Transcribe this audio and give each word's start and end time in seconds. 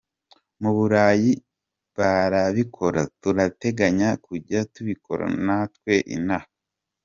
Mu 0.61 0.71
burayi 0.77 1.31
barabikora, 1.97 3.01
turateganya 3.21 4.09
kujya 4.25 4.59
tubikora 4.73 5.25
natwe 5.45 5.93
inaha. 6.15 6.49